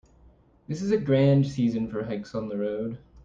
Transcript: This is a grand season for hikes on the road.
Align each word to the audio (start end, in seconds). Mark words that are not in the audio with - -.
This 0.67 0.81
is 0.81 0.89
a 0.89 0.97
grand 0.97 1.45
season 1.45 1.87
for 1.87 2.05
hikes 2.05 2.33
on 2.33 2.49
the 2.49 2.57
road. 2.57 2.97